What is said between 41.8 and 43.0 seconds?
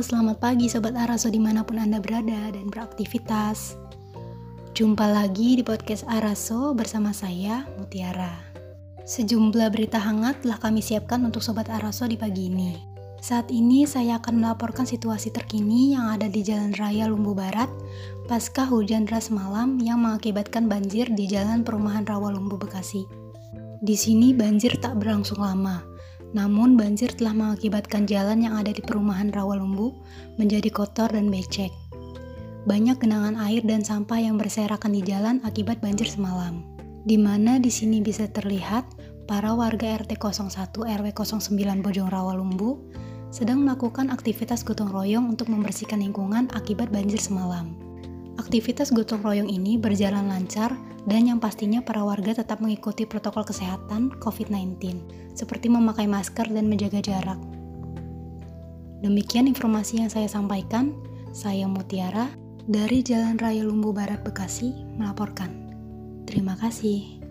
Bojong Rawalumbu